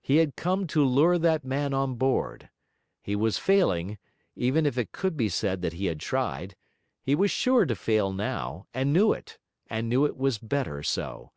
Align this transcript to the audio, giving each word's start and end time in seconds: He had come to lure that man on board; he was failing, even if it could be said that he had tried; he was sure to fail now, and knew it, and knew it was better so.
He 0.00 0.18
had 0.18 0.36
come 0.36 0.68
to 0.68 0.84
lure 0.84 1.18
that 1.18 1.44
man 1.44 1.74
on 1.74 1.96
board; 1.96 2.48
he 3.02 3.16
was 3.16 3.38
failing, 3.38 3.98
even 4.36 4.66
if 4.66 4.78
it 4.78 4.92
could 4.92 5.16
be 5.16 5.28
said 5.28 5.62
that 5.62 5.72
he 5.72 5.86
had 5.86 5.98
tried; 5.98 6.54
he 7.02 7.16
was 7.16 7.32
sure 7.32 7.66
to 7.66 7.74
fail 7.74 8.12
now, 8.12 8.68
and 8.72 8.92
knew 8.92 9.12
it, 9.12 9.36
and 9.66 9.88
knew 9.88 10.04
it 10.06 10.16
was 10.16 10.38
better 10.38 10.84
so. 10.84 11.32